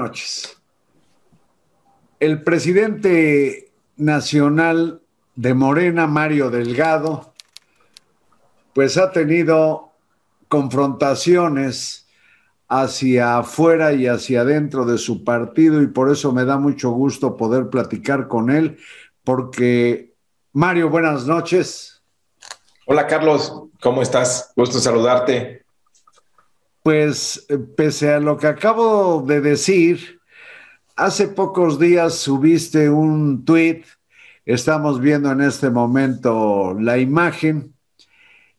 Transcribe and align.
Noches. 0.00 0.56
El 2.20 2.42
presidente 2.42 3.70
nacional 3.96 5.02
de 5.34 5.52
Morena, 5.52 6.06
Mario 6.06 6.48
Delgado, 6.48 7.34
pues 8.72 8.96
ha 8.96 9.12
tenido 9.12 9.92
confrontaciones 10.48 12.08
hacia 12.66 13.38
afuera 13.38 13.92
y 13.92 14.06
hacia 14.06 14.40
adentro 14.40 14.86
de 14.86 14.96
su 14.96 15.22
partido 15.22 15.82
y 15.82 15.88
por 15.88 16.10
eso 16.10 16.32
me 16.32 16.46
da 16.46 16.56
mucho 16.56 16.92
gusto 16.92 17.36
poder 17.36 17.68
platicar 17.68 18.26
con 18.26 18.48
él, 18.50 18.78
porque 19.22 20.14
Mario, 20.52 20.88
buenas 20.88 21.26
noches. 21.26 22.02
Hola 22.86 23.06
Carlos, 23.06 23.52
¿cómo 23.82 24.00
estás? 24.00 24.52
Gusto 24.56 24.78
saludarte. 24.78 25.66
Pues 26.82 27.44
eh, 27.48 27.58
pese 27.58 28.14
a 28.14 28.20
lo 28.20 28.38
que 28.38 28.46
acabo 28.46 29.22
de 29.26 29.40
decir, 29.40 30.20
hace 30.96 31.28
pocos 31.28 31.78
días 31.78 32.14
subiste 32.14 32.88
un 32.88 33.44
tweet, 33.44 33.84
estamos 34.46 35.00
viendo 35.00 35.30
en 35.30 35.42
este 35.42 35.68
momento 35.68 36.74
la 36.80 36.96
imagen 36.98 37.74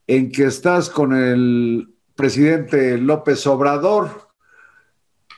en 0.06 0.32
que 0.32 0.44
estás 0.44 0.90
con 0.90 1.14
el 1.14 1.96
presidente 2.16 3.00
López 3.00 3.48
Obrador, 3.48 4.30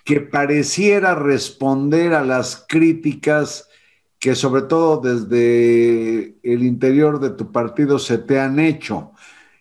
que 0.04 0.20
pareciera 0.20 1.16
responder 1.16 2.14
a 2.14 2.26
las 2.26 2.66
críticas 2.68 3.70
que 4.20 4.36
sobre 4.36 4.64
todo 4.64 4.98
desde 5.02 6.36
el 6.44 6.64
interior 6.64 7.20
de 7.22 7.30
tu 7.30 7.52
partido 7.52 8.00
se 8.00 8.18
te 8.18 8.40
han 8.40 8.60
hecho. 8.60 9.13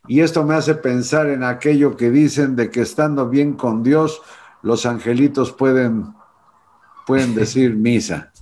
Y 0.09 0.21
esto 0.21 0.45
me 0.45 0.55
hace 0.55 0.75
pensar 0.75 1.29
en 1.29 1.45
aquello 1.45 1.97
que 1.97 2.11
dicen 2.11 2.57
de 2.57 2.71
que 2.71 2.81
estando 2.81 3.29
bien 3.29 3.55
con 3.55 3.83
Dios, 3.83 4.21
los 4.63 4.85
angelitos 4.85 5.53
pueden, 5.53 6.13
pueden 7.07 7.35
decir 7.37 7.75
misa. 7.75 8.33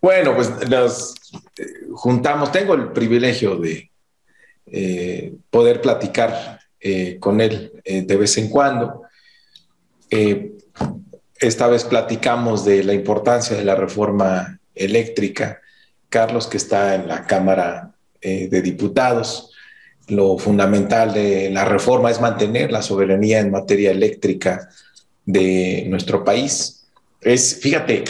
Bueno, 0.00 0.36
pues 0.36 0.68
nos 0.68 1.14
eh, 1.58 1.64
juntamos, 1.92 2.52
tengo 2.52 2.74
el 2.74 2.92
privilegio 2.92 3.56
de 3.56 3.90
eh, 4.66 5.34
poder 5.50 5.80
platicar 5.80 6.60
eh, 6.78 7.16
con 7.18 7.40
él 7.40 7.72
de 7.84 8.16
vez 8.16 8.36
en 8.38 8.50
cuando. 8.50 9.02
esta 11.40 11.66
vez 11.66 11.84
platicamos 11.84 12.64
de 12.64 12.84
la 12.84 12.92
importancia 12.92 13.56
de 13.56 13.64
la 13.64 13.74
reforma 13.74 14.60
eléctrica. 14.74 15.60
Carlos, 16.08 16.46
que 16.46 16.58
está 16.58 16.94
en 16.94 17.08
la 17.08 17.26
Cámara 17.26 17.93
eh, 18.24 18.48
de 18.50 18.62
diputados. 18.62 19.50
Lo 20.08 20.38
fundamental 20.38 21.12
de 21.12 21.50
la 21.50 21.66
reforma 21.66 22.10
es 22.10 22.22
mantener 22.22 22.72
la 22.72 22.80
soberanía 22.80 23.40
en 23.40 23.50
materia 23.50 23.90
eléctrica 23.90 24.70
de 25.26 25.84
nuestro 25.88 26.24
país. 26.24 26.86
Es, 27.20 27.60
fíjate, 27.60 28.04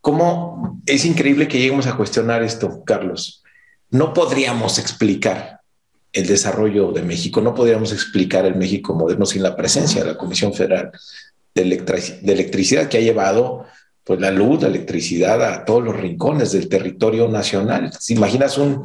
cómo 0.00 0.80
es 0.86 1.04
increíble 1.04 1.46
que 1.46 1.58
lleguemos 1.58 1.86
a 1.86 1.96
cuestionar 1.96 2.42
esto, 2.42 2.82
Carlos. 2.84 3.42
No 3.90 4.14
podríamos 4.14 4.78
explicar 4.78 5.60
el 6.12 6.26
desarrollo 6.26 6.92
de 6.92 7.02
México, 7.02 7.42
no 7.42 7.54
podríamos 7.54 7.92
explicar 7.92 8.46
el 8.46 8.56
México 8.56 8.94
moderno 8.94 9.26
sin 9.26 9.42
la 9.42 9.54
presencia 9.54 10.02
de 10.02 10.12
la 10.12 10.16
Comisión 10.16 10.54
Federal 10.54 10.90
de, 11.54 11.62
Electricidad 11.62 12.88
que 12.88 12.96
ha 12.96 13.02
llevado 13.02 13.66
pues, 14.04 14.20
la 14.20 14.30
luz, 14.30 14.62
la 14.62 14.68
electricidad 14.68 15.42
a 15.42 15.64
todos 15.66 15.84
los 15.84 15.96
rincones 15.96 16.52
del 16.52 16.68
territorio 16.68 17.28
nacional. 17.28 17.90
¿Te 17.90 18.14
imaginas 18.14 18.58
un, 18.58 18.84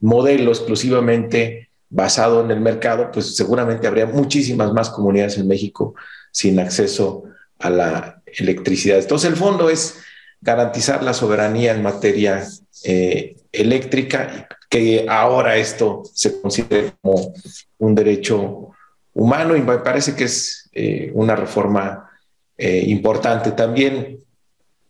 modelo 0.00 0.50
exclusivamente 0.50 1.70
basado 1.90 2.44
en 2.44 2.50
el 2.50 2.60
mercado, 2.60 3.10
pues 3.10 3.36
seguramente 3.36 3.86
habría 3.86 4.06
muchísimas 4.06 4.72
más 4.72 4.90
comunidades 4.90 5.38
en 5.38 5.48
México 5.48 5.94
sin 6.32 6.58
acceso 6.60 7.24
a 7.58 7.70
la 7.70 8.22
electricidad. 8.26 8.98
Entonces 8.98 9.30
el 9.30 9.36
fondo 9.36 9.70
es 9.70 9.98
garantizar 10.40 11.02
la 11.02 11.14
soberanía 11.14 11.74
en 11.74 11.82
materia 11.82 12.46
eh, 12.84 13.36
eléctrica, 13.52 14.48
que 14.70 15.06
ahora 15.08 15.56
esto 15.56 16.02
se 16.12 16.40
considere 16.40 16.92
como 17.00 17.32
un 17.78 17.94
derecho 17.94 18.70
humano 19.14 19.56
y 19.56 19.62
me 19.62 19.78
parece 19.78 20.14
que 20.14 20.24
es 20.24 20.68
eh, 20.72 21.10
una 21.14 21.34
reforma 21.34 22.10
eh, 22.56 22.84
importante. 22.86 23.52
También 23.52 24.18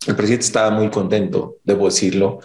el 0.05 0.15
presidente 0.15 0.45
estaba 0.45 0.69
muy 0.69 0.89
contento, 0.89 1.57
debo 1.63 1.85
decirlo, 1.85 2.39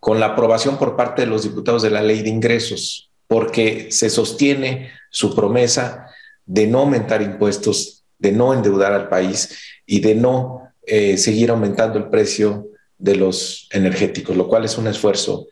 con 0.00 0.18
la 0.18 0.26
aprobación 0.26 0.78
por 0.78 0.96
parte 0.96 1.22
de 1.22 1.28
los 1.28 1.42
diputados 1.42 1.82
de 1.82 1.90
la 1.90 2.02
ley 2.02 2.22
de 2.22 2.30
ingresos, 2.30 3.10
porque 3.28 3.92
se 3.92 4.10
sostiene 4.10 4.90
su 5.10 5.34
promesa 5.34 6.06
de 6.46 6.66
no 6.66 6.80
aumentar 6.80 7.22
impuestos, 7.22 8.04
de 8.18 8.32
no 8.32 8.52
endeudar 8.52 8.92
al 8.92 9.08
país 9.08 9.56
y 9.86 10.00
de 10.00 10.14
no 10.14 10.62
eh, 10.86 11.16
seguir 11.16 11.50
aumentando 11.50 11.98
el 11.98 12.08
precio 12.08 12.68
de 12.98 13.16
los 13.16 13.68
energéticos, 13.70 14.36
lo 14.36 14.48
cual 14.48 14.64
es 14.64 14.76
un 14.78 14.88
esfuerzo 14.88 15.46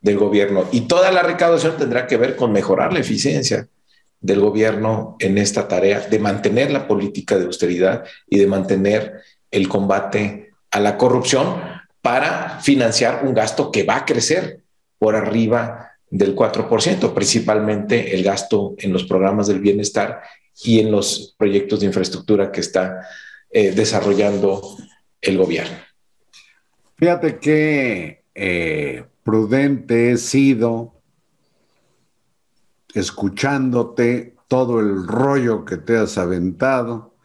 del 0.00 0.18
gobierno. 0.18 0.66
Y 0.72 0.82
toda 0.82 1.10
la 1.10 1.22
recaudación 1.22 1.76
tendrá 1.76 2.06
que 2.06 2.16
ver 2.16 2.36
con 2.36 2.52
mejorar 2.52 2.92
la 2.92 3.00
eficiencia 3.00 3.68
del 4.20 4.40
gobierno 4.40 5.16
en 5.18 5.38
esta 5.38 5.68
tarea 5.68 6.00
de 6.00 6.18
mantener 6.18 6.70
la 6.70 6.86
política 6.86 7.36
de 7.38 7.46
austeridad 7.46 8.04
y 8.28 8.38
de 8.38 8.46
mantener 8.46 9.20
el 9.50 9.68
combate 9.68 10.52
a 10.70 10.80
la 10.80 10.96
corrupción, 10.96 11.75
para 12.06 12.60
financiar 12.60 13.24
un 13.24 13.34
gasto 13.34 13.72
que 13.72 13.82
va 13.82 13.96
a 13.96 14.04
crecer 14.04 14.62
por 14.96 15.16
arriba 15.16 15.90
del 16.08 16.36
4%, 16.36 17.12
principalmente 17.12 18.14
el 18.14 18.22
gasto 18.22 18.76
en 18.78 18.92
los 18.92 19.02
programas 19.02 19.48
del 19.48 19.58
bienestar 19.58 20.22
y 20.62 20.78
en 20.78 20.92
los 20.92 21.34
proyectos 21.36 21.80
de 21.80 21.86
infraestructura 21.86 22.52
que 22.52 22.60
está 22.60 23.00
eh, 23.50 23.72
desarrollando 23.72 24.76
el 25.20 25.36
gobierno. 25.36 25.78
Fíjate 26.94 27.40
qué 27.40 28.22
eh, 28.36 29.04
prudente 29.24 30.12
he 30.12 30.16
sido 30.16 30.94
escuchándote 32.94 34.36
todo 34.46 34.78
el 34.78 35.08
rollo 35.08 35.64
que 35.64 35.76
te 35.76 35.96
has 35.96 36.18
aventado, 36.18 37.16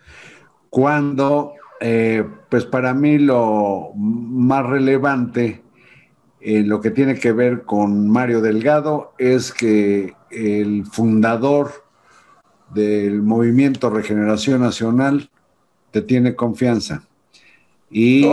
cuando 0.72 1.53
eh, 1.84 2.24
pues 2.50 2.66
para 2.66 2.94
mí 2.94 3.18
lo 3.18 3.92
más 3.96 4.64
relevante 4.68 5.64
en 6.40 6.69
lo 6.69 6.80
que 6.80 6.92
tiene 6.92 7.16
que 7.16 7.31
ver 7.31 7.64
con 7.64 8.08
Mario 8.08 8.40
Delgado 8.40 9.14
es 9.18 9.52
que 9.52 10.14
el 10.30 10.86
fundador 10.86 11.72
del 12.72 13.24
movimiento 13.24 13.90
Regeneración 13.90 14.62
Nacional 14.62 15.30
te 15.90 16.03
tiene 16.03 16.36
confianza. 16.36 17.03
Y 17.90 18.28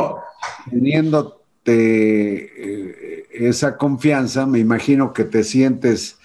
teniéndote 0.70 1.38
eh, 1.66 3.26
esa 3.32 3.78
confianza, 3.78 4.44
me 4.44 4.58
imagino 4.58 5.14
que 5.14 5.24
te 5.24 5.42
sientes 5.42 6.18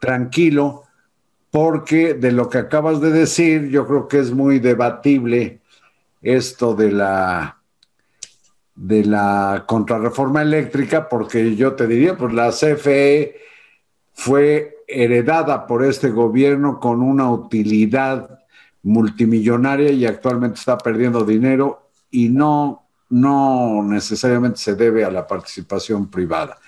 tranquilo 0.00 0.84
porque 1.50 2.14
de 2.14 2.30
lo 2.30 2.48
que 2.48 2.58
acabas 2.58 3.00
de 3.00 3.10
decir, 3.10 3.70
yo 3.70 3.88
creo 3.88 4.06
que 4.06 4.20
es 4.20 4.30
muy 4.32 4.60
debatible 4.60 5.59
esto 6.22 6.74
de 6.74 6.92
la 6.92 7.56
de 8.74 9.04
la 9.04 9.64
contrarreforma 9.66 10.40
eléctrica, 10.40 11.06
porque 11.06 11.54
yo 11.54 11.74
te 11.74 11.86
diría, 11.86 12.16
pues 12.16 12.32
la 12.32 12.50
CFE 12.50 13.36
fue 14.14 14.78
heredada 14.88 15.66
por 15.66 15.84
este 15.84 16.08
gobierno 16.10 16.80
con 16.80 17.02
una 17.02 17.30
utilidad 17.30 18.40
multimillonaria 18.82 19.90
y 19.90 20.06
actualmente 20.06 20.58
está 20.58 20.78
perdiendo 20.78 21.24
dinero 21.24 21.90
y 22.10 22.30
no, 22.30 22.86
no 23.10 23.82
necesariamente 23.82 24.58
se 24.58 24.74
debe 24.74 25.04
a 25.04 25.10
la 25.10 25.26
participación 25.26 26.10
privada. 26.10 26.58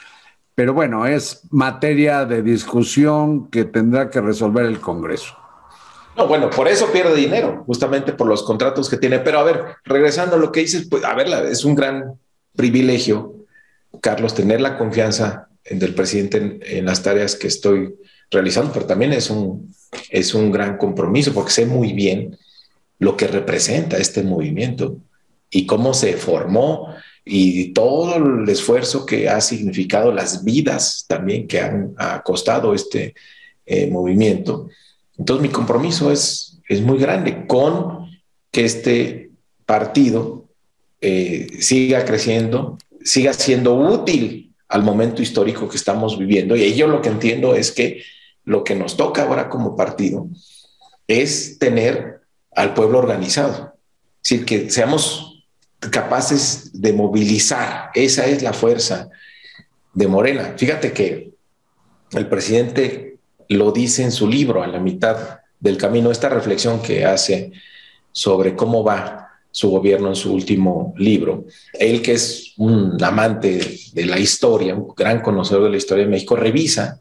Pero 0.54 0.74
bueno, 0.74 1.06
es 1.06 1.48
materia 1.50 2.26
de 2.26 2.42
discusión 2.42 3.48
que 3.48 3.64
tendrá 3.64 4.10
que 4.10 4.20
resolver 4.20 4.66
el 4.66 4.80
Congreso. 4.80 5.34
No, 6.16 6.26
bueno, 6.28 6.50
por 6.50 6.68
eso 6.68 6.92
pierde 6.92 7.16
dinero, 7.16 7.64
justamente 7.66 8.12
por 8.12 8.26
los 8.26 8.42
contratos 8.42 8.88
que 8.88 8.98
tiene. 8.98 9.18
Pero 9.20 9.38
a 9.38 9.44
ver, 9.44 9.64
regresando 9.84 10.36
a 10.36 10.38
lo 10.38 10.52
que 10.52 10.60
dices, 10.60 10.86
pues 10.88 11.04
a 11.04 11.14
ver, 11.14 11.28
es 11.46 11.64
un 11.64 11.74
gran 11.74 12.18
privilegio, 12.54 13.46
Carlos, 14.00 14.34
tener 14.34 14.60
la 14.60 14.76
confianza 14.76 15.48
del 15.68 15.94
presidente 15.94 16.60
en, 16.62 16.84
las 16.84 17.02
tareas 17.02 17.36
que 17.36 17.46
estoy 17.46 17.94
realizando, 18.30 18.72
pero 18.72 18.86
también 18.86 19.12
es 19.12 19.30
un, 19.30 19.74
es 20.10 20.34
un 20.34 20.50
gran 20.50 20.76
compromiso 20.76 21.32
porque 21.32 21.50
sé 21.50 21.66
muy 21.66 21.92
bien 21.92 22.36
lo 22.98 23.16
que 23.16 23.26
representa 23.26 23.96
este 23.98 24.22
movimiento 24.22 24.98
y 25.50 25.66
cómo 25.66 25.94
se 25.94 26.14
formó 26.16 26.94
y 27.24 27.72
todo 27.72 28.16
el 28.16 28.48
esfuerzo 28.48 29.06
que 29.06 29.28
ha 29.28 29.40
significado 29.40 30.12
las 30.12 30.44
vidas 30.44 31.04
también 31.06 31.46
que 31.46 31.60
han 31.60 31.94
ha 31.96 32.22
costado 32.22 32.74
este 32.74 33.14
eh, 33.64 33.86
movimiento. 33.88 34.68
Entonces 35.22 35.42
mi 35.46 35.52
compromiso 35.52 36.10
es, 36.10 36.58
es 36.68 36.80
muy 36.80 36.98
grande 36.98 37.46
con 37.46 38.10
que 38.50 38.64
este 38.64 39.30
partido 39.66 40.46
eh, 41.00 41.46
siga 41.60 42.04
creciendo, 42.04 42.76
siga 43.04 43.32
siendo 43.32 43.76
útil 43.76 44.52
al 44.66 44.82
momento 44.82 45.22
histórico 45.22 45.68
que 45.68 45.76
estamos 45.76 46.18
viviendo. 46.18 46.56
Y 46.56 46.74
yo 46.74 46.88
lo 46.88 47.00
que 47.00 47.08
entiendo 47.08 47.54
es 47.54 47.70
que 47.70 48.02
lo 48.44 48.64
que 48.64 48.74
nos 48.74 48.96
toca 48.96 49.22
ahora 49.22 49.48
como 49.48 49.76
partido 49.76 50.26
es 51.06 51.56
tener 51.60 52.22
al 52.50 52.74
pueblo 52.74 52.98
organizado. 52.98 53.74
Es 54.24 54.28
decir, 54.28 54.44
que 54.44 54.70
seamos 54.70 55.44
capaces 55.78 56.70
de 56.72 56.92
movilizar. 56.94 57.90
Esa 57.94 58.26
es 58.26 58.42
la 58.42 58.52
fuerza 58.52 59.08
de 59.94 60.08
Morena. 60.08 60.54
Fíjate 60.56 60.92
que 60.92 61.30
el 62.10 62.26
presidente 62.26 63.11
lo 63.48 63.72
dice 63.72 64.02
en 64.02 64.12
su 64.12 64.28
libro 64.28 64.62
a 64.62 64.66
la 64.66 64.78
mitad 64.78 65.40
del 65.60 65.76
camino, 65.76 66.10
esta 66.10 66.28
reflexión 66.28 66.82
que 66.82 67.04
hace 67.04 67.52
sobre 68.10 68.54
cómo 68.54 68.82
va 68.82 69.22
su 69.50 69.70
gobierno 69.70 70.08
en 70.08 70.16
su 70.16 70.32
último 70.32 70.94
libro. 70.96 71.44
Él, 71.74 72.02
que 72.02 72.12
es 72.12 72.54
un 72.56 73.02
amante 73.02 73.78
de 73.92 74.06
la 74.06 74.18
historia, 74.18 74.74
un 74.74 74.94
gran 74.96 75.20
conocedor 75.20 75.64
de 75.64 75.70
la 75.70 75.76
historia 75.76 76.04
de 76.04 76.10
México, 76.10 76.34
revisa 76.34 77.00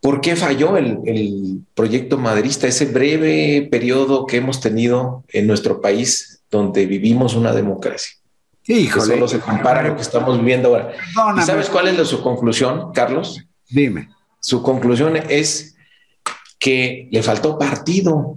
por 0.00 0.20
qué 0.20 0.36
falló 0.36 0.76
el, 0.76 1.62
proyecto 1.74 2.18
maderista, 2.18 2.66
ese 2.66 2.86
breve 2.86 3.66
periodo 3.70 4.26
que 4.26 4.36
hemos 4.36 4.60
tenido 4.60 5.24
en 5.28 5.46
nuestro 5.46 5.80
país 5.80 6.42
donde 6.50 6.86
vivimos 6.86 7.34
una 7.34 7.52
democracia. 7.52 8.16
Híjole. 8.66 9.04
Que 9.04 9.14
solo 9.14 9.28
se 9.28 9.40
compara 9.40 9.80
a 9.80 9.82
lo 9.84 9.96
que 9.96 10.02
estamos 10.02 10.38
viviendo 10.38 10.68
ahora. 10.68 10.92
¿Y 11.38 11.42
sabes 11.42 11.68
cuál 11.68 11.88
es 11.88 12.08
su 12.08 12.22
conclusión, 12.22 12.92
Carlos? 12.92 13.40
Dime. 13.68 14.10
Su 14.40 14.62
conclusión 14.62 15.16
es 15.16 15.76
que 16.58 17.08
le 17.10 17.22
faltó 17.22 17.58
partido, 17.58 18.36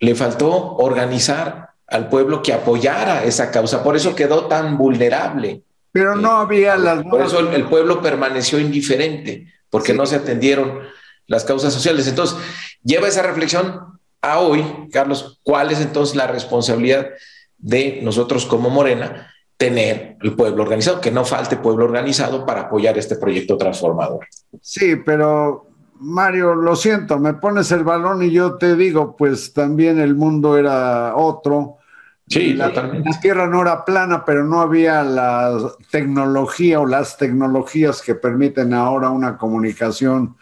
le 0.00 0.14
faltó 0.14 0.76
organizar 0.76 1.70
al 1.86 2.08
pueblo 2.08 2.42
que 2.42 2.52
apoyara 2.52 3.24
esa 3.24 3.50
causa, 3.50 3.82
por 3.82 3.96
eso 3.96 4.14
quedó 4.14 4.46
tan 4.46 4.76
vulnerable. 4.76 5.62
Pero 5.92 6.16
no 6.16 6.32
había 6.32 6.76
las... 6.76 7.04
Por 7.04 7.22
eso 7.22 7.38
el, 7.38 7.68
pueblo 7.68 8.02
permaneció 8.02 8.58
indiferente, 8.58 9.52
porque 9.70 9.94
no 9.94 10.06
se 10.06 10.16
atendieron 10.16 10.80
las 11.26 11.44
causas 11.44 11.72
sociales. 11.72 12.08
Entonces, 12.08 12.36
lleva 12.82 13.08
esa 13.08 13.22
reflexión 13.22 13.98
a 14.20 14.40
hoy, 14.40 14.64
Carlos, 14.92 15.40
¿cuál 15.42 15.70
es 15.70 15.80
entonces 15.80 16.16
la 16.16 16.26
responsabilidad 16.26 17.10
de 17.58 18.00
nosotros 18.02 18.44
como 18.46 18.70
Morena 18.70 19.33
tener 19.64 20.18
el 20.20 20.34
pueblo 20.34 20.62
organizado, 20.62 21.00
que 21.00 21.10
no 21.10 21.24
falte 21.24 21.56
pueblo 21.56 21.86
organizado 21.86 22.44
para 22.44 22.62
apoyar 22.62 22.98
este 22.98 23.16
proyecto 23.16 23.56
transformador? 23.56 24.26
Sí, 24.60 24.96
pero 24.96 25.68
Mario, 26.00 26.54
lo 26.54 26.76
siento, 26.76 27.18
me 27.18 27.32
pones 27.32 27.72
el 27.72 27.82
balón 27.82 28.22
y 28.22 28.30
yo 28.30 28.56
te 28.56 28.76
digo, 28.76 29.16
pues 29.16 29.54
también 29.54 29.98
el 29.98 30.14
mundo 30.14 30.58
era 30.58 31.16
otro. 31.16 31.78
Sí, 32.26 32.52
la, 32.52 32.68
la 32.68 33.20
Tierra 33.20 33.46
no 33.46 33.62
era 33.62 33.86
plana, 33.86 34.22
pero 34.26 34.44
no 34.44 34.60
había 34.60 35.02
la 35.02 35.56
tecnología 35.90 36.80
o 36.80 36.86
las 36.86 37.16
tecnologías 37.16 38.02
que 38.02 38.14
permiten 38.14 38.74
ahora 38.74 39.08
una 39.08 39.38
comunicación 39.38 40.36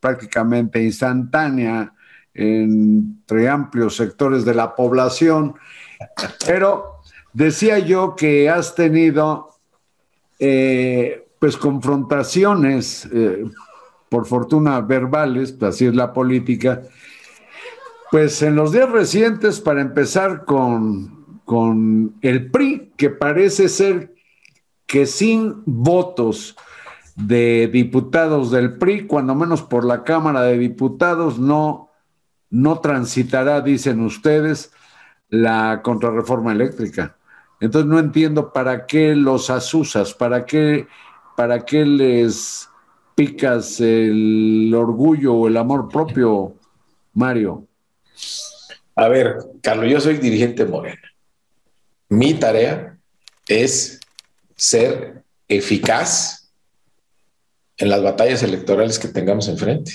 prácticamente 0.00 0.82
instantánea 0.82 1.94
entre 2.34 3.48
amplios 3.48 3.96
sectores 3.96 4.44
de 4.44 4.54
la 4.54 4.74
población. 4.74 5.54
Pero 6.46 6.95
decía 7.36 7.78
yo 7.78 8.16
que 8.16 8.48
has 8.48 8.74
tenido 8.74 9.50
eh, 10.38 11.28
pues 11.38 11.58
confrontaciones 11.58 13.06
eh, 13.12 13.44
por 14.08 14.24
fortuna 14.24 14.80
verbales, 14.80 15.54
así 15.60 15.84
es 15.84 15.94
la 15.94 16.14
política, 16.14 16.82
pues 18.10 18.40
en 18.40 18.56
los 18.56 18.72
días 18.72 18.90
recientes, 18.90 19.60
para 19.60 19.82
empezar 19.82 20.46
con, 20.46 21.40
con 21.44 22.14
el 22.22 22.50
PRI, 22.50 22.92
que 22.96 23.10
parece 23.10 23.68
ser 23.68 24.14
que 24.86 25.04
sin 25.04 25.62
votos 25.66 26.56
de 27.16 27.68
diputados 27.70 28.50
del 28.50 28.78
PRI, 28.78 29.06
cuando 29.06 29.34
menos 29.34 29.62
por 29.62 29.84
la 29.84 30.04
Cámara 30.04 30.40
de 30.40 30.56
Diputados, 30.56 31.38
no, 31.38 31.90
no 32.48 32.78
transitará, 32.78 33.60
dicen 33.60 34.00
ustedes, 34.00 34.72
la 35.28 35.82
contrarreforma 35.82 36.52
eléctrica. 36.52 37.15
Entonces 37.60 37.88
no 37.88 37.98
entiendo 37.98 38.52
para 38.52 38.86
qué 38.86 39.14
los 39.14 39.50
asusas, 39.50 40.12
para 40.12 40.44
qué, 40.44 40.86
para 41.36 41.64
qué 41.64 41.84
les 41.84 42.68
picas 43.14 43.80
el 43.80 44.72
orgullo 44.74 45.34
o 45.34 45.48
el 45.48 45.56
amor 45.56 45.88
propio, 45.88 46.54
Mario? 47.14 47.66
A 48.94 49.08
ver, 49.08 49.38
Carlos, 49.62 49.90
yo 49.90 50.00
soy 50.00 50.18
dirigente 50.18 50.64
Morena. 50.64 51.00
Mi 52.08 52.34
tarea 52.34 52.98
es 53.48 54.00
ser 54.54 55.24
eficaz 55.48 56.52
en 57.78 57.88
las 57.88 58.02
batallas 58.02 58.42
electorales 58.42 58.98
que 58.98 59.08
tengamos 59.08 59.48
enfrente. 59.48 59.92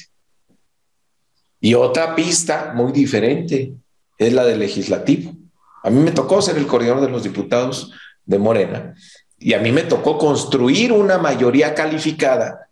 Y 1.60 1.75
otra 1.75 2.16
pista 2.16 2.74
muy 2.75 2.92
diferente 2.92 3.74
es 4.18 4.34
la 4.34 4.44
del 4.46 4.60
legislativo. 4.60 5.34
A 5.83 5.89
mí 5.89 6.00
me 6.00 6.12
tocó 6.12 6.42
ser 6.42 6.57
el 6.57 6.68
coordinador 6.68 7.01
de 7.01 7.10
los 7.10 7.24
diputados 7.24 7.92
de 8.25 8.38
Morena 8.38 8.95
y 9.38 9.54
a 9.54 9.60
mí 9.60 9.72
me 9.72 9.83
tocó 9.83 10.18
construir 10.18 10.92
una 10.92 11.18
mayoría 11.18 11.74
calificada 11.74 12.69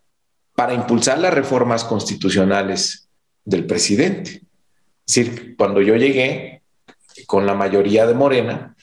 para 0.55 0.73
impulsar 0.73 1.19
las 1.19 1.33
reformas 1.33 1.83
constitucionales 1.83 3.09
del 3.43 3.65
presidente. 3.65 4.43
Es 5.07 5.15
decir, 5.15 5.55
cuando 5.57 5.81
yo 5.81 5.95
llegué 5.95 6.61
con 7.25 7.45
la 7.45 7.55
mayoría 7.55 8.05
de 8.05 8.13
Morena, 8.13 8.75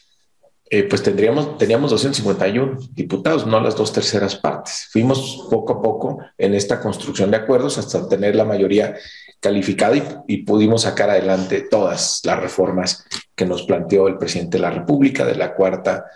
eh, 0.68 0.82
pues 0.82 1.02
tendríamos, 1.02 1.58
teníamos 1.58 1.92
251 1.92 2.78
diputados, 2.90 3.46
no 3.46 3.60
las 3.60 3.76
dos 3.76 3.92
terceras 3.92 4.34
partes. 4.34 4.88
Fuimos 4.90 5.46
poco 5.48 5.74
a 5.74 5.82
poco 5.82 6.18
en 6.36 6.54
esta 6.54 6.80
construcción 6.80 7.30
de 7.30 7.36
acuerdos 7.36 7.78
hasta 7.78 8.08
tener 8.08 8.34
la 8.34 8.44
mayoría 8.44 8.96
calificada 9.40 9.96
y, 9.96 10.02
y, 10.26 10.36
pudimos 10.44 10.82
sacar 10.82 11.10
adelante 11.10 11.66
todas 11.70 12.20
las 12.24 12.40
reformas 12.40 13.04
que 13.34 13.46
nos 13.46 13.62
planteó 13.62 14.08
el 14.08 14.18
presidente 14.18 14.56
de 14.56 14.62
la 14.62 14.70
República 14.70 15.24
de 15.24 15.36
la 15.36 15.54
cuarta 15.54 16.06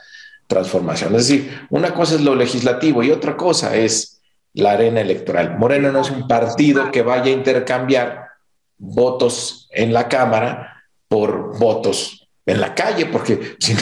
transformación. 0.46 1.14
Es 1.14 1.28
decir, 1.28 1.66
una 1.70 1.94
cosa 1.94 2.16
es 2.16 2.22
lo 2.22 2.34
legislativo 2.34 3.02
y 3.02 3.10
otra 3.10 3.36
cosa 3.36 3.76
es 3.76 4.20
la 4.52 4.72
arena 4.72 5.00
electoral. 5.00 5.56
Morena 5.56 5.92
no 5.92 6.00
es 6.00 6.10
un 6.10 6.26
partido 6.26 6.90
que 6.90 7.02
vaya 7.02 7.26
a 7.26 7.36
intercambiar 7.36 8.26
votos 8.76 9.68
en 9.70 9.92
la 9.92 10.08
Cámara 10.08 10.84
por 11.08 11.58
votos 11.58 12.28
en 12.46 12.60
la 12.60 12.74
calle, 12.74 13.06
porque 13.06 13.56
si 13.60 13.74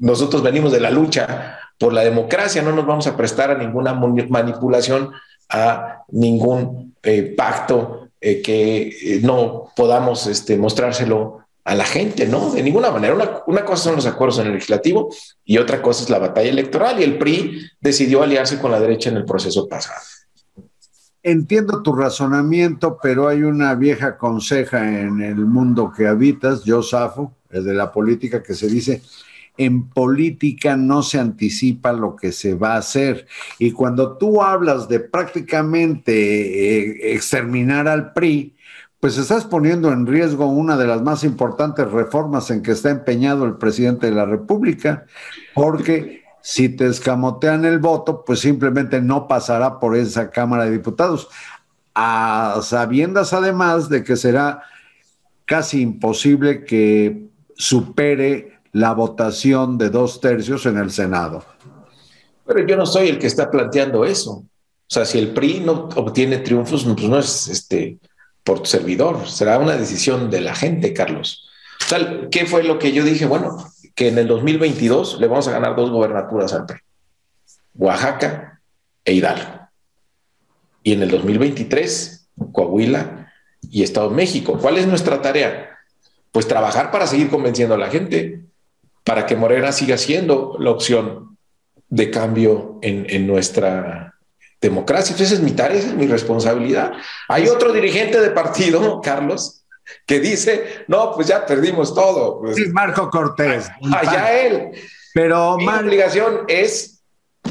nosotros 0.00 0.42
venimos 0.42 0.72
de 0.72 0.80
la 0.80 0.90
lucha 0.90 1.58
por 1.78 1.92
la 1.92 2.02
democracia, 2.02 2.62
no 2.62 2.72
nos 2.72 2.86
vamos 2.86 3.06
a 3.06 3.16
prestar 3.16 3.50
a 3.50 3.58
ninguna 3.58 3.94
manipulación, 3.94 5.12
a 5.48 6.02
ningún 6.08 6.96
eh, 7.02 7.34
pacto 7.36 8.05
eh, 8.20 8.42
que 8.42 8.88
eh, 8.88 9.20
no 9.22 9.72
podamos 9.76 10.26
este, 10.26 10.56
mostrárselo 10.56 11.46
a 11.64 11.74
la 11.74 11.84
gente, 11.84 12.26
¿no? 12.26 12.50
De 12.52 12.62
ninguna 12.62 12.90
manera. 12.90 13.42
Una, 13.46 13.64
cosa 13.64 13.84
son 13.84 13.96
los 13.96 14.06
acuerdos 14.06 14.38
en 14.38 14.46
el 14.46 14.52
legislativo 14.52 15.12
y 15.44 15.58
otra 15.58 15.82
cosa 15.82 16.04
es 16.04 16.10
la 16.10 16.20
batalla 16.20 16.48
electoral 16.48 17.00
y 17.00 17.02
el 17.02 17.18
PRI 17.18 17.60
decidió 17.80 18.22
aliarse 18.22 18.58
con 18.58 18.70
la 18.70 18.78
derecha 18.78 19.10
en 19.10 19.16
el 19.16 19.24
proceso 19.24 19.68
pasado. 19.68 20.00
Entiendo 21.24 21.82
tu 21.82 21.92
razonamiento, 21.92 22.98
pero 23.02 23.26
hay 23.26 23.42
una 23.42 23.74
vieja 23.74 24.16
conseja 24.16 25.00
en 25.00 25.20
el 25.20 25.44
mundo 25.44 25.92
que 25.94 26.06
habitas, 26.06 26.62
yo 26.62 26.84
Safo, 26.84 27.34
el 27.50 27.64
de 27.64 27.74
la 27.74 27.90
política, 27.90 28.44
que 28.44 28.54
se 28.54 28.68
dice, 28.68 29.02
en 29.58 29.88
política 29.88 30.76
no 30.76 31.02
se 31.02 31.18
anticipa 31.18 31.92
lo 31.92 32.16
que 32.16 32.32
se 32.32 32.54
va 32.54 32.74
a 32.74 32.78
hacer. 32.78 33.26
Y 33.58 33.72
cuando 33.72 34.16
tú 34.16 34.42
hablas 34.42 34.88
de 34.88 35.00
prácticamente 35.00 36.12
eh, 36.12 37.14
exterminar 37.14 37.88
al 37.88 38.12
PRI, 38.12 38.54
pues 39.00 39.18
estás 39.18 39.44
poniendo 39.44 39.92
en 39.92 40.06
riesgo 40.06 40.46
una 40.46 40.76
de 40.76 40.86
las 40.86 41.02
más 41.02 41.22
importantes 41.22 41.90
reformas 41.90 42.50
en 42.50 42.62
que 42.62 42.72
está 42.72 42.90
empeñado 42.90 43.44
el 43.44 43.56
presidente 43.56 44.06
de 44.06 44.14
la 44.14 44.24
República, 44.24 45.06
porque 45.54 46.24
si 46.42 46.68
te 46.68 46.86
escamotean 46.86 47.64
el 47.64 47.78
voto, 47.78 48.24
pues 48.24 48.40
simplemente 48.40 49.00
no 49.00 49.28
pasará 49.28 49.78
por 49.78 49.96
esa 49.96 50.30
Cámara 50.30 50.64
de 50.64 50.72
Diputados, 50.72 51.28
a 51.94 52.60
sabiendas 52.62 53.32
además 53.32 53.88
de 53.88 54.04
que 54.04 54.16
será 54.16 54.62
casi 55.44 55.80
imposible 55.80 56.64
que 56.64 57.28
supere 57.54 58.55
la 58.76 58.92
votación 58.92 59.78
de 59.78 59.88
dos 59.88 60.20
tercios 60.20 60.66
en 60.66 60.76
el 60.76 60.90
Senado. 60.90 61.42
Pero 62.44 62.66
yo 62.66 62.76
no 62.76 62.84
soy 62.84 63.08
el 63.08 63.18
que 63.18 63.26
está 63.26 63.50
planteando 63.50 64.04
eso. 64.04 64.32
O 64.32 64.46
sea, 64.86 65.06
si 65.06 65.18
el 65.18 65.32
PRI 65.32 65.60
no 65.60 65.88
obtiene 65.96 66.38
triunfos, 66.38 66.84
pues 66.84 67.08
no 67.08 67.18
es 67.18 67.48
este 67.48 67.96
por 68.44 68.58
tu 68.58 68.66
servidor. 68.66 69.26
Será 69.26 69.58
una 69.58 69.76
decisión 69.76 70.28
de 70.28 70.42
la 70.42 70.54
gente, 70.54 70.92
Carlos. 70.92 71.48
¿Qué 72.30 72.44
fue 72.44 72.64
lo 72.64 72.78
que 72.78 72.92
yo 72.92 73.02
dije? 73.02 73.24
Bueno, 73.24 73.56
que 73.94 74.08
en 74.08 74.18
el 74.18 74.28
2022 74.28 75.20
le 75.20 75.26
vamos 75.26 75.48
a 75.48 75.52
ganar 75.52 75.74
dos 75.74 75.90
gobernaturas 75.90 76.52
al 76.52 76.66
PRI, 76.66 76.78
Oaxaca 77.76 78.60
e 79.06 79.14
Hidalgo. 79.14 79.70
Y 80.82 80.92
en 80.92 81.02
el 81.02 81.10
2023, 81.10 82.28
Coahuila 82.52 83.32
y 83.70 83.84
Estado 83.84 84.10
de 84.10 84.16
México. 84.16 84.58
¿Cuál 84.60 84.76
es 84.76 84.86
nuestra 84.86 85.22
tarea? 85.22 85.78
Pues 86.30 86.46
trabajar 86.46 86.90
para 86.90 87.06
seguir 87.06 87.30
convenciendo 87.30 87.74
a 87.74 87.78
la 87.78 87.88
gente, 87.88 88.45
para 89.06 89.24
que 89.24 89.36
Morena 89.36 89.70
siga 89.70 89.96
siendo 89.96 90.56
la 90.58 90.72
opción 90.72 91.38
de 91.88 92.10
cambio 92.10 92.80
en, 92.82 93.06
en 93.08 93.24
nuestra 93.24 94.14
democracia. 94.60 95.14
Esa 95.14 95.34
es 95.34 95.40
mi 95.40 95.52
tarea, 95.52 95.78
esa 95.78 95.90
es 95.90 95.94
mi 95.94 96.08
responsabilidad. 96.08 96.92
Hay 97.28 97.46
otro 97.46 97.72
dirigente 97.72 98.20
de 98.20 98.30
partido, 98.30 99.00
Carlos, 99.04 99.64
que 100.04 100.18
dice, 100.18 100.84
no, 100.88 101.12
pues 101.14 101.28
ya 101.28 101.46
perdimos 101.46 101.94
todo. 101.94 102.40
Pues, 102.40 102.56
sí, 102.56 102.66
Marco 102.72 103.08
Cortés. 103.08 103.70
Allá 103.92 104.36
él. 104.40 104.72
Pero 105.14 105.56
mi 105.56 105.68
obligación 105.68 106.40
es 106.48 107.04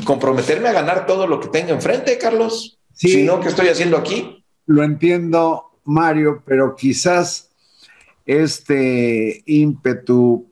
comprometerme 0.03 0.67
a 0.67 0.73
ganar 0.73 1.05
todo 1.05 1.25
lo 1.25 1.39
que 1.39 1.47
tenga 1.47 1.71
enfrente, 1.71 2.17
Carlos. 2.17 2.77
Sí, 2.91 3.09
si 3.09 3.23
no, 3.23 3.39
¿qué 3.39 3.47
estoy 3.47 3.69
haciendo 3.69 3.97
aquí? 3.97 4.43
Lo 4.65 4.83
entiendo, 4.83 5.71
Mario, 5.85 6.43
pero 6.45 6.75
quizás 6.75 7.49
este 8.25 9.41
ímpetu 9.45 10.51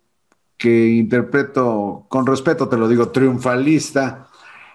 que 0.57 0.89
interpreto, 0.89 2.05
con 2.09 2.25
respeto 2.25 2.69
te 2.69 2.77
lo 2.77 2.87
digo, 2.87 3.09
triunfalista, 3.09 4.27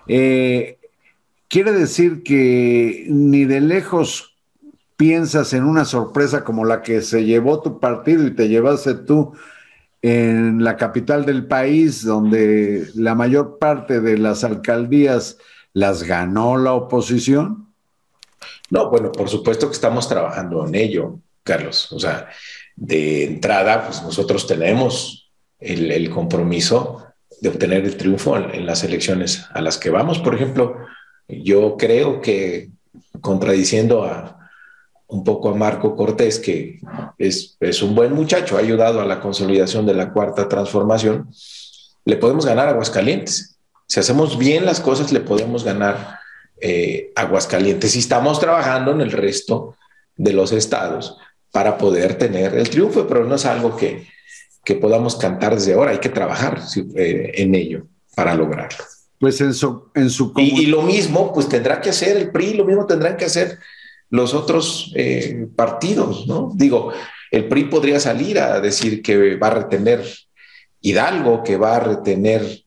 eh, 0.06 0.78
quiere 1.49 1.73
decir 1.73 2.23
que 2.23 3.06
ni 3.08 3.44
de 3.44 3.61
lejos 3.61 4.37
piensas 4.97 5.52
en 5.52 5.64
una 5.64 5.85
sorpresa 5.85 6.44
como 6.44 6.64
la 6.64 6.82
que 6.82 7.02
se 7.02 7.25
llevó 7.25 7.61
tu 7.61 7.78
partido 7.78 8.26
y 8.26 8.35
te 8.35 8.49
llevaste 8.49 8.94
tú 8.94 9.32
en 10.02 10.62
la 10.62 10.76
capital 10.76 11.25
del 11.25 11.47
país, 11.47 12.04
donde 12.04 12.88
la 12.94 13.14
mayor 13.14 13.58
parte 13.58 14.00
de 14.00 14.18
las 14.18 14.44
alcaldías 14.44 15.38
las 15.73 16.02
ganó 16.02 16.56
la 16.56 16.73
oposición? 16.73 17.68
No, 18.70 18.90
bueno, 18.90 19.12
por 19.12 19.28
supuesto 19.28 19.68
que 19.68 19.75
estamos 19.75 20.08
trabajando 20.08 20.66
en 20.66 20.75
ello, 20.75 21.18
Carlos. 21.42 21.90
O 21.92 21.99
sea, 21.99 22.28
de 22.76 23.25
entrada, 23.25 23.85
pues 23.87 24.02
nosotros 24.02 24.47
tenemos 24.47 25.27
el, 25.61 26.11
compromiso 26.11 27.07
de 27.41 27.49
obtener 27.49 27.85
el 27.85 27.97
triunfo 27.97 28.37
en, 28.37 28.67
las 28.67 28.85
elecciones 28.85 29.45
a 29.53 29.61
las 29.61 29.79
que 29.79 29.91
vamos. 29.91 30.19
Por 30.19 30.35
ejemplo, 30.35 30.77
yo 31.29 31.77
creo 31.77 32.21
que 32.21 32.71
contradiciendo 33.21 34.05
a 34.05 34.38
un 35.09 35.25
poco 35.25 35.50
a 35.50 35.55
Marco 35.55 35.97
Cortés, 35.97 36.38
que 36.38 36.81
es, 37.19 37.83
un 37.83 37.95
buen 37.95 38.12
muchacho, 38.12 38.57
ha 38.57 38.61
ayudado 38.61 39.00
a 39.00 39.07
la 39.07 39.21
consolidación 39.21 39.87
de 39.87 39.95
la 39.95 40.12
cuarta 40.12 40.49
transformación, 40.49 41.31
le 42.05 42.17
podemos 42.17 42.45
ganar 42.45 42.69
a 42.69 42.73
Aguascalientes. 42.73 43.59
Si 43.87 43.99
hacemos 44.00 44.37
bien 44.37 44.67
las 44.67 44.81
cosas, 44.81 45.11
le 45.12 45.21
podemos 45.21 45.65
ganar 45.65 46.19
eh, 46.61 47.11
Aguascalientes 47.17 47.97
y 47.97 48.00
estamos 48.00 48.38
trabajando 48.38 48.93
en 48.93 49.00
el 49.00 49.12
resto 49.12 49.77
de 50.17 50.35
los 50.35 50.53
estados 50.53 51.17
para 51.53 51.79
poder 51.79 52.19
tener 52.19 52.55
el 52.55 52.69
triunfo, 52.69 53.07
pero 53.07 53.25
no 53.25 53.37
es 53.37 53.47
algo 53.47 53.77
que, 53.77 54.07
que 54.68 54.75
podamos 54.75 55.16
cantar 55.16 55.54
desde 55.54 55.72
ahora, 55.72 55.92
hay 55.92 55.98
que 55.98 56.10
trabajar 56.10 56.60
eh, 56.94 57.32
en 57.37 57.54
ello 57.54 57.87
para 58.14 58.34
lograrlo. 58.34 58.84
Pues 59.18 59.40
en 59.40 59.54
su... 59.54 59.88
En 59.94 60.10
su 60.10 60.34
y, 60.37 60.66
lo 60.66 60.82
mismo, 60.82 61.32
pues 61.32 61.48
tendrá 61.48 61.80
que 61.80 61.88
hacer 61.88 62.18
el 62.18 62.30
PRI, 62.30 62.52
lo 62.52 62.66
mismo 62.66 62.84
tendrán 62.84 63.16
que 63.16 63.25
hacer 63.25 63.58
los 64.10 64.34
otros 64.34 64.92
eh, 64.94 65.48
partidos, 65.56 66.26
¿no? 66.26 66.50
Digo, 66.54 66.92
el 67.30 67.48
PRI 67.48 67.64
podría 67.64 67.98
salir 67.98 68.38
a 68.38 68.60
decir 68.60 69.00
que 69.00 69.37
va 69.37 69.46
a 69.46 69.54
retener 69.54 70.04
Hidalgo, 70.82 71.42
que 71.42 71.56
va 71.56 71.76
a 71.76 71.80
retener 71.80 72.62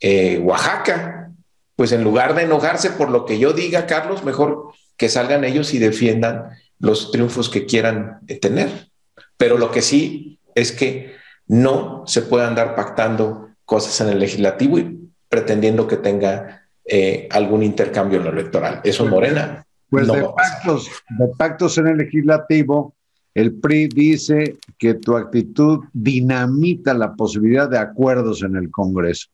eh, 0.00 0.38
Oaxaca, 0.42 1.32
pues 1.76 1.92
en 1.92 2.02
lugar 2.02 2.34
de 2.34 2.44
enojarse 2.44 2.92
por 2.92 3.10
lo 3.10 3.26
que 3.26 3.38
yo 3.38 3.52
diga, 3.52 3.84
Carlos, 3.84 4.24
mejor 4.24 4.72
que 4.96 5.10
salgan 5.10 5.44
ellos 5.44 5.74
y 5.74 5.78
defiendan 5.78 6.48
los 6.78 7.10
triunfos 7.10 7.50
que 7.50 7.66
quieran 7.66 8.20
tener. 8.40 8.88
Pero 9.36 9.58
lo 9.58 9.70
que 9.70 9.82
sí 9.82 10.38
es 10.54 10.72
que 10.72 11.20
no 11.46 12.04
se 12.06 12.22
puede 12.22 12.46
andar 12.46 12.74
pactando 12.74 13.50
cosas 13.64 14.00
en 14.00 14.12
el 14.12 14.18
legislativo 14.18 14.78
y 14.78 14.98
pretendiendo 15.28 15.86
que 15.86 15.96
tenga 15.96 16.62
eh, 16.84 17.28
algún 17.30 17.62
intercambio 17.62 18.18
en 18.18 18.24
lo 18.24 18.30
electoral. 18.30 18.80
Eso 18.84 19.04
pues, 19.04 19.10
Morena. 19.10 19.66
Pues 19.88 20.06
de, 20.06 20.22
pactos, 20.22 20.90
de 21.18 21.28
pactos 21.36 21.78
en 21.78 21.86
el 21.88 21.98
legislativo, 21.98 22.94
el 23.34 23.54
PRI 23.54 23.88
dice 23.88 24.56
que 24.78 24.94
tu 24.94 25.16
actitud 25.16 25.80
dinamita 25.92 26.94
la 26.94 27.14
posibilidad 27.14 27.68
de 27.68 27.78
acuerdos 27.78 28.42
en 28.42 28.56
el 28.56 28.70
Congreso. 28.70 29.28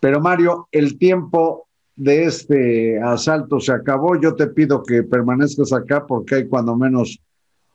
Pero 0.00 0.20
Mario, 0.20 0.68
el 0.70 0.98
tiempo 0.98 1.66
de 1.96 2.24
este 2.24 3.00
asalto 3.00 3.60
se 3.60 3.72
acabó. 3.72 4.20
Yo 4.20 4.34
te 4.34 4.48
pido 4.48 4.82
que 4.82 5.02
permanezcas 5.02 5.72
acá 5.72 6.06
porque 6.06 6.36
hay 6.36 6.48
cuando 6.48 6.76
menos 6.76 7.20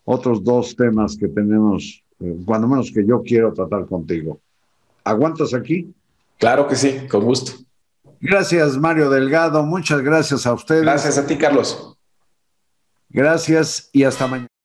otros 0.04 0.44
dos 0.44 0.76
temas 0.76 1.18
que 1.18 1.28
tenemos, 1.28 2.04
cuando 2.46 2.68
menos 2.68 2.92
que 2.94 3.06
yo 3.06 3.22
quiero 3.24 3.54
tratar 3.54 3.86
contigo. 3.86 4.40
¿Aguantas 5.04 5.54
aquí? 5.54 5.94
Claro 6.38 6.68
que 6.68 6.76
sí, 6.76 7.08
con 7.10 7.24
gusto. 7.26 7.54
Gracias, 8.22 8.78
Mario 8.78 9.10
Delgado. 9.10 9.64
Muchas 9.64 10.02
gracias 10.02 10.46
a 10.46 10.54
ustedes. 10.54 10.82
Gracias 10.82 11.18
a 11.18 11.26
ti, 11.26 11.38
Carlos. 11.38 11.96
Gracias 13.10 13.90
y 13.94 14.04
hasta 14.04 14.28
mañana. 14.28 14.59